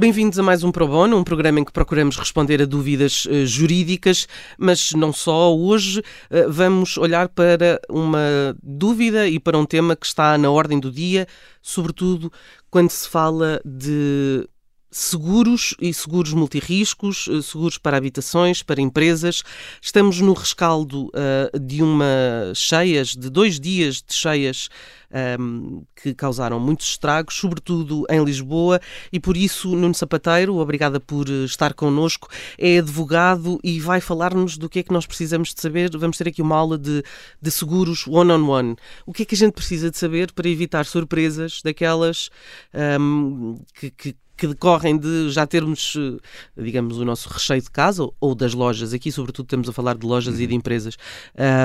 [0.00, 3.44] Bem-vindos a mais um Pro Bono, um programa em que procuramos responder a dúvidas uh,
[3.44, 4.26] jurídicas,
[4.56, 5.54] mas não só.
[5.54, 10.80] Hoje uh, vamos olhar para uma dúvida e para um tema que está na ordem
[10.80, 11.26] do dia,
[11.60, 12.32] sobretudo
[12.70, 14.48] quando se fala de
[14.90, 19.42] seguros e seguros multirriscos, eh, seguros para habitações, para empresas.
[19.80, 24.68] Estamos no rescaldo uh, de uma cheias, de dois dias de cheias
[25.10, 28.80] um, ehm, que causaram muitos estragos, sobretudo em Lisboa,
[29.12, 34.56] e por isso Nuno Sapateiro, obrigada por eh, estar connosco, é advogado e vai falar-nos
[34.56, 35.90] do que é que nós precisamos de saber.
[35.96, 37.02] Vamos ter aqui uma aula de,
[37.40, 38.70] de seguros one-on-one.
[38.70, 38.76] -on -one.
[39.06, 42.30] O que é que a gente precisa de saber para evitar surpresas daquelas
[42.74, 47.70] um, ehm, que, que que decorrem de já termos, eh, digamos, o nosso recheio de
[47.70, 48.94] casa ou das lojas.
[48.94, 50.40] Aqui, sobretudo, estamos a falar de lojas uhum.
[50.40, 50.96] e de empresas.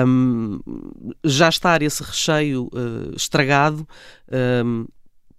[0.06, 0.60] Um,
[1.24, 3.88] já estar esse recheio uh, estragado.
[4.62, 4.86] Um,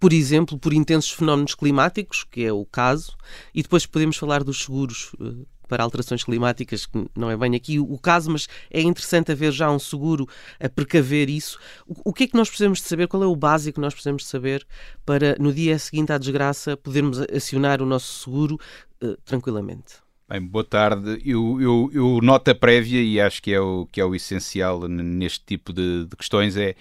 [0.00, 3.16] por exemplo, por intensos fenómenos climáticos, que é o caso,
[3.54, 7.78] e depois podemos falar dos seguros uh, para alterações climáticas, que não é bem aqui
[7.78, 10.26] o caso, mas é interessante haver já um seguro
[10.58, 11.58] a precaver isso.
[11.86, 13.06] O, que é que nós precisamos de saber?
[13.06, 14.66] Qual é o básico que nós precisamos de saber
[15.04, 18.58] para, no dia seguinte à desgraça, podermos acionar o nosso seguro
[19.02, 19.94] uh, tranquilamente?
[20.28, 21.22] Bem, boa tarde.
[21.24, 25.44] Eu, eu, eu nota prévia, e acho que é o, que é o essencial neste
[25.44, 26.74] tipo de, de questões, é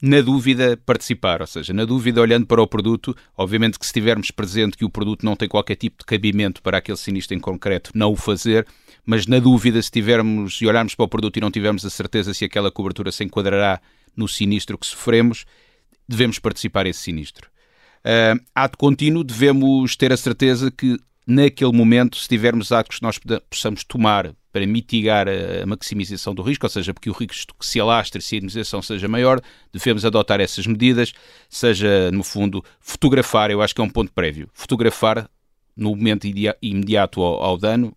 [0.00, 1.40] na dúvida, participar.
[1.40, 4.90] Ou seja, na dúvida, olhando para o produto, obviamente que se tivermos presente que o
[4.90, 8.66] produto não tem qualquer tipo de cabimento para aquele sinistro em concreto, não o fazer,
[9.04, 12.32] mas na dúvida, se tivermos e olharmos para o produto e não tivermos a certeza
[12.32, 13.80] se aquela cobertura se enquadrará
[14.16, 15.44] no sinistro que sofremos,
[16.08, 17.48] devemos participar esse sinistro.
[18.00, 20.98] Uh, ato contínuo, devemos ter a certeza que
[21.30, 26.66] naquele momento, se tivermos atos que nós possamos tomar para mitigar a maximização do risco,
[26.66, 29.40] ou seja, porque o risco que se alastre se a indemnização seja maior,
[29.72, 31.12] devemos adotar essas medidas,
[31.48, 35.30] seja, no fundo, fotografar, eu acho que é um ponto prévio, fotografar
[35.76, 36.26] no momento
[36.60, 37.94] imediato ao, ao, dano,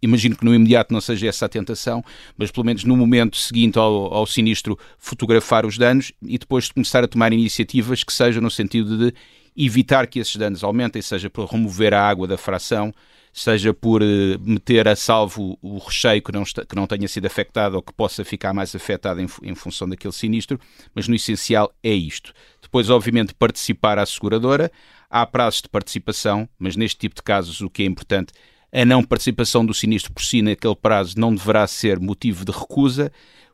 [0.00, 2.02] imagino que no imediato não seja essa a tentação,
[2.38, 7.02] mas pelo menos no momento seguinte ao, ao sinistro fotografar os danos e depois começar
[7.02, 9.14] a tomar iniciativas que sejam no sentido de
[9.56, 12.92] evitar que esses danos aumentem, seja por remover a água da fração,
[13.32, 17.26] seja por eh, meter a salvo o recheio que não, está, que não tenha sido
[17.26, 20.60] afetado ou que possa ficar mais afetado em, em função daquele sinistro,
[20.94, 22.34] mas no essencial é isto.
[22.60, 24.70] Depois, obviamente, participar à seguradora.
[25.08, 28.32] Há prazos de participação, mas neste tipo de casos o que é importante,
[28.72, 33.12] a não participação do sinistro por si naquele prazo não deverá ser motivo de recusa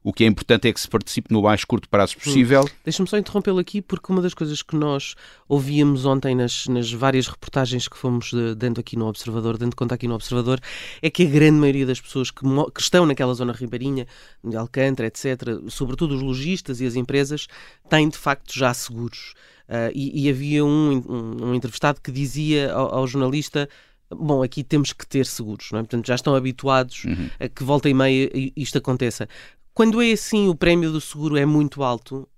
[0.09, 2.21] o que é importante é que se participe no mais curto prazo hum.
[2.25, 2.63] possível.
[2.63, 2.71] Hum.
[2.83, 5.15] Deixa-me só interrompê-lo aqui, porque uma das coisas que nós
[5.47, 10.09] ouvíamos ontem nas, nas várias reportagens que fomos dentro aqui no Observador, de conta aqui
[10.09, 10.61] no Observador,
[11.03, 12.41] é que a grande maioria das pessoas que,
[12.75, 14.07] que estão naquela zona ribeirinha,
[14.43, 17.47] de Alcântara, etc., sobretudo os lojistas e as empresas,
[17.91, 19.35] têm de facto já seguros.
[19.69, 23.69] Uh, e, e, havia um, um, um, entrevistado que dizia ao, ao jornalista
[24.11, 25.83] bom, aqui temos que ter seguros, não é?
[25.83, 27.29] Portanto, já estão habituados uhum.
[27.39, 29.29] a que volta e meia isto aconteça.
[29.79, 32.29] Quando é assim, o prémio do seguro é muito alto?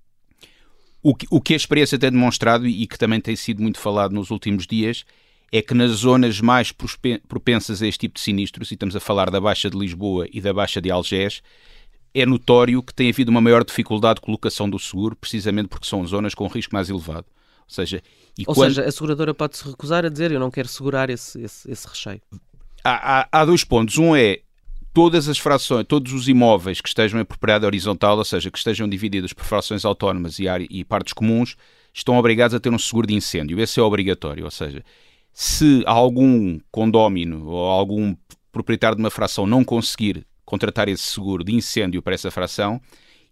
[1.03, 4.13] O que, o que a experiência tem demonstrado e que também tem sido muito falado
[4.13, 5.07] nos últimos dias
[5.51, 6.71] é que nas zonas mais
[7.27, 10.39] propensas a este tipo de sinistros, e estamos a falar da Baixa de Lisboa e
[10.39, 11.43] da Baixa de Algés,
[12.13, 16.07] é notório que tem havido uma maior dificuldade de colocação do seguro, precisamente porque são
[16.07, 17.25] zonas com risco mais elevado.
[17.61, 18.03] Ou seja,
[18.47, 18.75] Ou quando...
[18.75, 22.21] seja a seguradora pode-se recusar a dizer eu não quero segurar esse, esse, esse recheio.
[22.85, 23.97] Há, há, há dois pontos.
[23.97, 24.41] Um é
[24.93, 28.89] todas as frações, todos os imóveis que estejam em propriedade horizontal, ou seja, que estejam
[28.89, 31.57] divididos por frações autónomas e, e partes comuns,
[31.93, 33.61] estão obrigados a ter um seguro de incêndio.
[33.61, 34.85] Esse é obrigatório, ou seja,
[35.33, 38.17] se algum condómino ou algum
[38.51, 42.81] proprietário de uma fração não conseguir contratar esse seguro de incêndio para essa fração,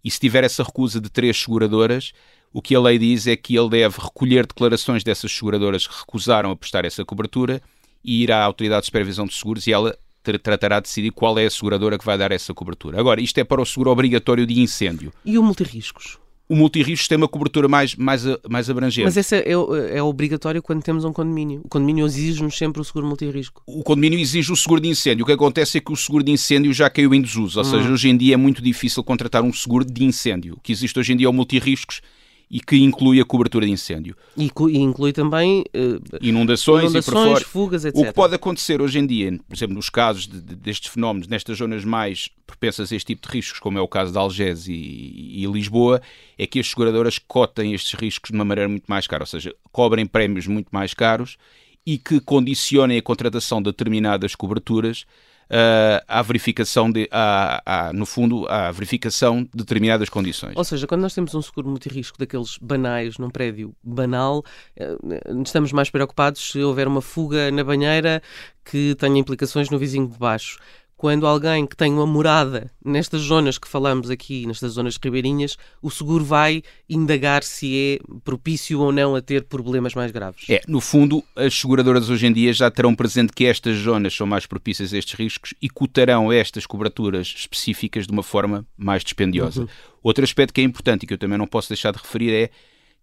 [0.03, 2.13] e se tiver essa recusa de três seguradoras,
[2.53, 6.51] o que a lei diz é que ele deve recolher declarações dessas seguradoras que recusaram
[6.51, 7.61] a prestar essa cobertura
[8.03, 11.45] e ir à Autoridade de Supervisão de Seguros e ela tratará de decidir qual é
[11.45, 12.99] a seguradora que vai dar essa cobertura.
[12.99, 15.11] Agora, isto é para o seguro obrigatório de incêndio.
[15.23, 16.17] E o multirriscos?
[16.47, 19.05] O multirriscos tem uma cobertura mais, mais, mais abrangente.
[19.05, 21.61] Mas esse é, é, é obrigatório quando temos um condomínio.
[21.63, 23.61] O condomínio exige-nos sempre o seguro multirrisco.
[23.67, 25.23] O condomínio exige o seguro de incêndio.
[25.23, 27.59] O que acontece é que o seguro de incêndio já caiu em desuso.
[27.59, 27.69] Ou hum.
[27.69, 30.55] seja, hoje em dia é muito difícil contratar um seguro de incêndio.
[30.55, 32.01] O que existe hoje em dia é o multirriscos
[32.49, 34.15] e que inclui a cobertura de incêndio.
[34.35, 37.99] E, e inclui também uh, inundações, inundações fugas, etc.
[37.99, 41.27] O que pode acontecer hoje em dia, por exemplo, nos casos de, de, destes fenómenos,
[41.27, 44.67] nestas zonas mais propensas a este tipo de riscos, como é o caso de Algés
[44.67, 46.01] e, e, Lisboa,
[46.37, 49.53] é que as seguradoras cotem estes riscos de uma maneira muito mais cara, ou seja,
[49.71, 51.37] cobrem prémios muito mais caros
[51.85, 55.05] e que condicionem a contratação de determinadas coberturas
[55.49, 60.53] uh, à verificação de, à, à, no fundo, à verificação de determinadas condições.
[60.55, 64.43] Ou seja, quando nós temos um seguro multirrisco daqueles banais num prédio banal,
[64.79, 68.21] uh, estamos mais preocupados se houver uma fuga na banheira
[68.63, 70.59] que tenha implicações no vizinho de baixo
[70.99, 75.89] quando alguém que tem uma morada nestas zonas que falamos aqui, nestas zonas ribeirinhas, o
[75.89, 80.43] seguro vai indagar se é propício ou não a ter problemas mais graves.
[80.49, 84.27] É, no fundo, as seguradoras hoje em dia já terão presente que estas zonas são
[84.27, 89.61] mais propícias a estes riscos e cotarão estas coberturas específicas de uma forma mais dispendiosa.
[89.61, 89.67] Uhum.
[90.03, 92.49] Outro aspecto que é importante e que eu também não posso deixar de referir é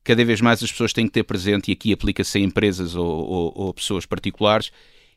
[0.05, 3.07] cada vez mais as pessoas têm que ter presente, e aqui aplica-se a empresas ou,
[3.07, 4.71] ou, ou pessoas particulares,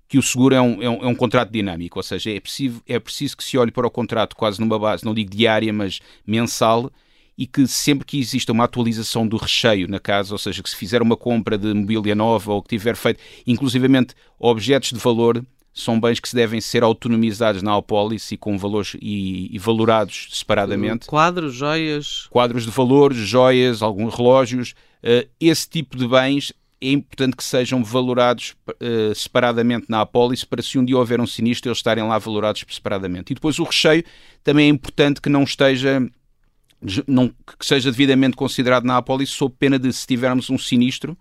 [0.09, 2.81] que o seguro é um, é um, é um contrato dinâmico, ou seja, é preciso,
[2.87, 5.99] é preciso que se olhe para o contrato quase numa base, não digo diária, mas
[6.25, 6.91] mensal,
[7.37, 10.75] e que sempre que exista uma atualização do recheio na casa, ou seja, que se
[10.75, 15.99] fizer uma compra de mobília nova ou que tiver feito, inclusivamente objetos de valor, são
[15.99, 21.05] bens que se devem ser autonomizados na apólice e com valores e, e, valorados separadamente.
[21.05, 22.27] Quadros, joias.
[22.31, 24.71] Quadros de valor, joias, alguns relógios.
[25.03, 30.61] Uh, esse tipo de bens é importante que sejam valorados uh, separadamente na apólice para
[30.61, 33.31] se um dia houver um sinistro eles estarem lá valorados separadamente.
[33.31, 34.03] E depois o recheio
[34.43, 36.01] também é importante que não esteja
[37.05, 41.17] não, que seja devidamente considerado na apólice sob pena de se tivermos um sinistro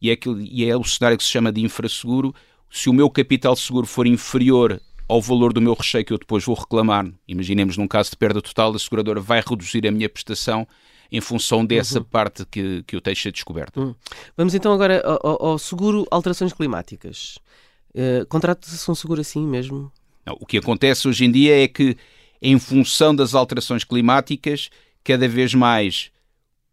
[0.00, 2.34] e é, aquilo, e é o cenário que se chama de infraseguro,
[2.70, 6.44] se o meu capital seguro for inferior ao valor do meu recheio que eu depois
[6.44, 10.68] vou reclamar, imaginemos num caso de perda total, a seguradora vai reduzir a minha prestação
[11.10, 12.04] em função dessa uhum.
[12.04, 13.80] parte que, que eu deixo descoberto.
[13.80, 13.94] Uhum.
[14.36, 17.38] Vamos então agora ao, ao seguro alterações climáticas.
[17.94, 19.90] Uh, Contrata-se um seguro assim mesmo?
[20.26, 21.96] Não, o que acontece hoje em dia é que,
[22.42, 24.68] em função das alterações climáticas,
[25.02, 26.10] cada vez mais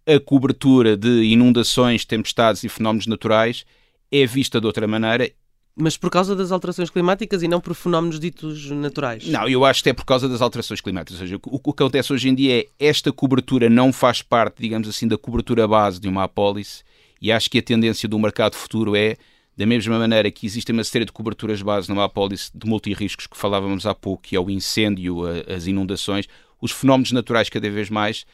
[0.05, 3.65] a cobertura de inundações, tempestades e fenómenos naturais
[4.11, 5.31] é vista de outra maneira
[5.75, 9.27] mas por causa das alterações climáticas e não por fenómenos ditos naturais?
[9.27, 11.19] Não, eu acho que é por causa das alterações climáticas.
[11.19, 14.87] Ou seja, o que acontece hoje em dia é esta cobertura não faz parte, digamos
[14.87, 16.83] assim, da cobertura base de uma apólice
[17.21, 19.17] e acho que a tendência do mercado futuro é,
[19.57, 23.37] da mesma maneira que existe uma série de coberturas base numa apólice de multirriscos que
[23.37, 25.23] falávamos há pouco, que é o incêndio,
[25.53, 26.25] as inundações,
[26.61, 28.25] os fenómenos naturais cada vez mais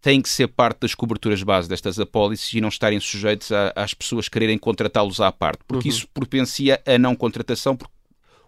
[0.00, 3.94] têm que ser parte das coberturas base destas apólices e não estarem sujeitos a, às
[3.94, 5.94] pessoas quererem contratá-los à parte, porque uhum.
[5.94, 7.94] isso propencia a não contratação, porque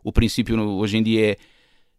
[0.02, 1.36] o princípio hoje em dia é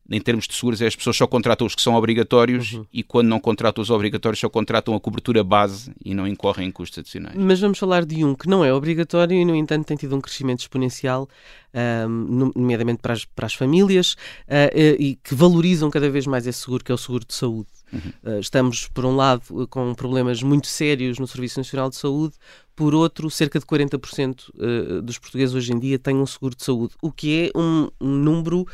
[0.09, 2.85] em termos de seguros, é as pessoas só contratam os que são obrigatórios uhum.
[2.91, 6.71] e quando não contratam os obrigatórios só contratam a cobertura base e não incorrem em
[6.71, 7.35] custos adicionais.
[7.37, 10.19] Mas vamos falar de um que não é obrigatório e, no entanto, tem tido um
[10.19, 11.29] crescimento exponencial,
[11.73, 14.13] um, nomeadamente para as, para as famílias,
[14.47, 17.69] uh, e que valorizam cada vez mais esse seguro, que é o seguro de saúde.
[17.91, 17.99] Uhum.
[18.23, 22.35] Uh, estamos, por um lado, com problemas muito sérios no Serviço Nacional de Saúde,
[22.75, 26.63] por outro, cerca de 40% uh, dos portugueses hoje em dia têm um seguro de
[26.63, 28.65] saúde, o que é um, número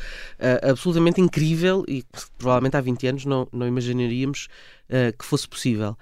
[0.62, 4.48] absolutamente incrível e que provavelmente há 20 anos não, não imaginaríamos
[5.18, 5.96] que fosse possível.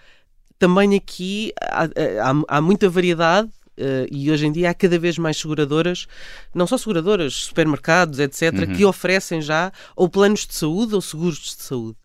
[0.58, 5.18] Também aqui há, há, há muita variedade Uh, e hoje em dia há cada vez
[5.18, 6.06] mais seguradoras,
[6.54, 8.74] não só seguradoras, supermercados, etc., uhum.
[8.74, 11.98] que oferecem já ou planos de saúde ou seguros de saúde.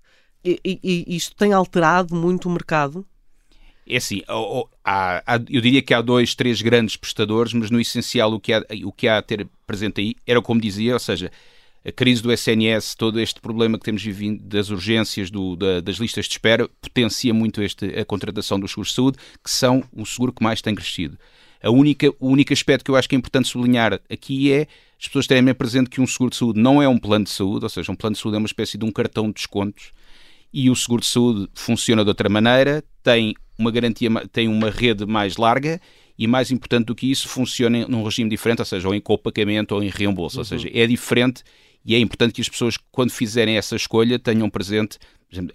[0.44, 3.06] E, e, isto tem alterado muito o mercado?
[3.88, 4.22] É assim,
[4.84, 8.54] há, há, eu diria que há dois, três grandes prestadores, mas no essencial o que,
[8.54, 11.32] há, o que há a ter presente aí era como dizia, ou seja,
[11.84, 15.98] a crise do SNS, todo este problema que temos vivido das urgências, do, da, das
[15.98, 20.06] listas de espera, potencia muito este, a contratação dos seguros de saúde, que são o
[20.06, 21.18] seguro que mais tem crescido.
[21.62, 24.68] A única, o único aspecto que eu acho que é importante sublinhar aqui é
[25.00, 27.32] as pessoas terem bem presente que um seguro de saúde não é um plano de
[27.32, 29.92] saúde, ou seja, um plano de saúde é uma espécie de um cartão de descontos
[30.54, 35.06] e o seguro de saúde funciona de outra maneira, tem uma garantia, tem uma rede
[35.06, 35.80] mais larga
[36.18, 39.76] e mais importante do que isso, funciona num regime diferente, ou seja, ou em copagamento
[39.76, 40.42] ou em reembolso, uhum.
[40.42, 41.44] ou seja, é diferente
[41.84, 45.00] e é importante que as pessoas, quando fizerem essa escolha, tenham presente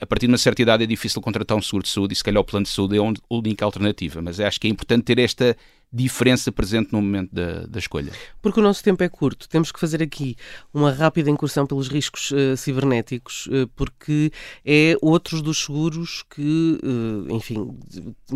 [0.00, 2.24] a partir de uma certa idade é difícil contratar um seguro de saúde e se
[2.24, 5.18] calhar o plano de saúde é a única alternativa, mas acho que é importante ter
[5.18, 5.54] esta
[5.92, 8.12] diferença presente no momento da, da, escolha.
[8.42, 10.36] Porque o nosso tempo é curto, temos que fazer aqui
[10.74, 14.30] uma rápida incursão pelos riscos uh, cibernéticos, uh, porque
[14.64, 17.78] é outros dos seguros que, uh, enfim,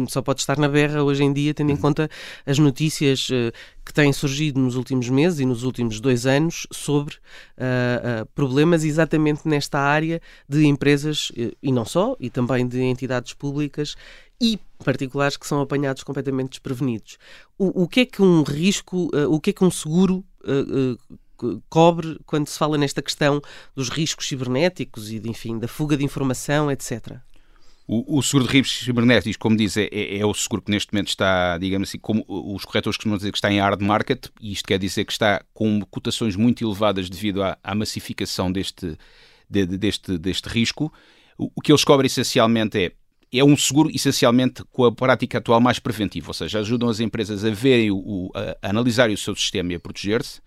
[0.08, 1.80] só pode estar na berra hoje em dia, tendo em uhum.
[1.80, 2.08] conta
[2.46, 3.28] as notícias
[3.84, 7.16] que têm surgido nos últimos meses e nos últimos dois anos sobre
[8.34, 13.96] problemas exatamente nesta área de empresas, e não só, e também de entidades públicas
[14.40, 17.18] e particulares que são apanhados completamente desprevenidos.
[17.58, 20.98] O, o que é que um risco, uh, o que é que um seguro uh,
[21.68, 23.40] cobre quando se fala nesta questão
[23.74, 27.18] dos riscos cibernéticos e, de, enfim, da fuga de informação, etc.?
[27.92, 30.92] O, o, seguro de riscos cibernéticos, como diz, é, é, é, o seguro que neste
[30.92, 34.52] momento está, digamos assim, como os corretores costumam dizer que está em hard market, e
[34.52, 38.96] isto quer dizer que está com cotações muito elevadas devido à, à massificação deste,
[39.48, 40.92] de, de, deste, deste risco.
[41.36, 42.92] O, o, que eles cobrem essencialmente é
[43.32, 47.44] é um seguro essencialmente com a prática atual mais preventiva, ou seja, ajudam as empresas
[47.44, 50.40] a verem, o, a, a analisarem o seu sistema e a proteger-se,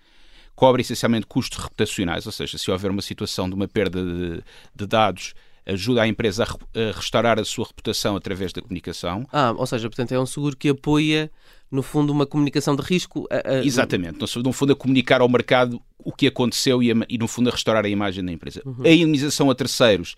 [0.56, 4.44] cobre essencialmente custos reputacionais, ou seja, se houver uma situação de uma perda de,
[4.76, 5.34] de dados,
[5.66, 9.26] ajuda a empresa a, a, restaurar a sua reputação através da comunicação.
[9.32, 11.32] Ah, ou seja, portanto é um seguro que apoia,
[11.72, 13.28] no fundo, uma comunicação de risco.
[13.32, 13.66] A, a...
[13.66, 17.52] Exatamente, no, fundo a comunicar ao mercado o que aconteceu e, e no fundo a
[17.52, 18.62] restaurar a imagem da empresa.
[18.66, 18.84] Uhum.
[18.84, 20.16] A indemnização a terceiros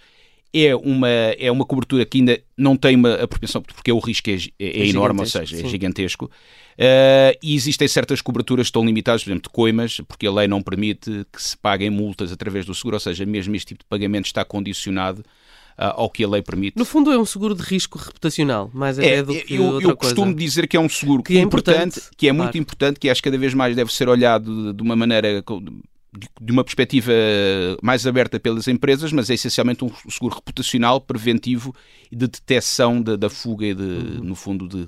[0.63, 4.29] é uma, é uma cobertura que ainda não tem uma a propensão, porque o risco
[4.29, 5.65] é, é, é enorme, ou seja, é sim.
[5.65, 6.25] é gigantesco.
[6.25, 10.47] Uh, e existem certas coberturas que estão limitadas, por exemplo, de coimas, porque a lei
[10.47, 13.87] não permite que se paguem multas através do seguro, ou seja, mesmo este tipo de
[13.87, 15.19] pagamento está condicionado
[15.77, 16.77] uh, ao que a lei permite.
[16.77, 19.89] No fundo, é um seguro de risco reputacional, mais até é, do que eu, outra
[19.89, 20.39] eu costumo coisa.
[20.39, 23.21] dizer que é um seguro que é importante, importante, que é muito importante, que acho
[23.21, 25.43] que cada vez mais deve ser olhado de, de uma maneira
[26.41, 27.11] de uma perspectiva
[27.81, 31.75] mais aberta pelas empresas, mas é essencialmente um seguro reputacional, preventivo
[32.11, 34.23] e de detecção da, da fuga e, de, uhum.
[34.23, 34.87] no fundo, de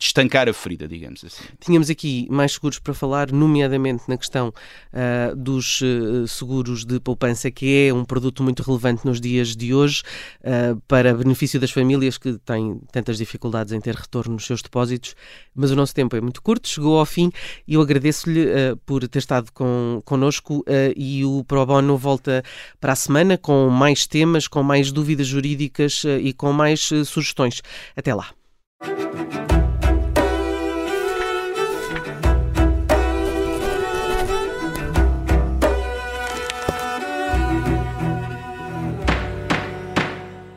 [0.00, 1.44] estancar a ferida, digamos assim.
[1.60, 7.50] Tínhamos aqui mais seguros para falar, nomeadamente na questão uh, dos uh, seguros de poupança,
[7.50, 10.02] que é um produto muito relevante nos dias de hoje,
[10.40, 15.14] uh, para benefício das famílias que têm tantas dificuldades em ter retorno nos seus depósitos.
[15.54, 17.30] Mas o nosso tempo é muito curto, chegou ao fim
[17.68, 18.46] e eu agradeço-lhe
[18.86, 20.64] por ter estado com, connosco
[20.96, 22.42] e o Pro Bono volta
[22.80, 27.60] para a semana com mais temas, com mais dúvidas jurídicas e com mais sugestões.
[27.96, 28.30] Até lá.